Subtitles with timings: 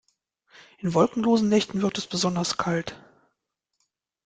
[0.79, 2.99] In wolkenlosen Nächten wird es besonders kalt.